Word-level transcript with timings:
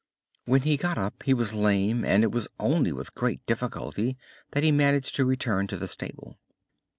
When 0.45 0.63
he 0.63 0.77
got 0.77 0.97
up 0.97 1.21
he 1.25 1.33
was 1.35 1.53
lame 1.53 2.03
and 2.03 2.23
it 2.23 2.31
was 2.31 2.47
only 2.59 2.91
with 2.91 3.13
great 3.13 3.45
difficulty 3.45 4.17
that 4.49 4.63
he 4.63 4.71
managed 4.71 5.13
to 5.17 5.25
return 5.25 5.67
to 5.67 5.77
the 5.77 5.87
stable. 5.87 6.37